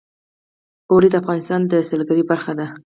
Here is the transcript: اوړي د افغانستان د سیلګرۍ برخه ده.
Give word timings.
اوړي 0.91 1.09
د 1.11 1.15
افغانستان 1.21 1.61
د 1.71 1.73
سیلګرۍ 1.89 2.23
برخه 2.31 2.51
ده. 2.59 2.65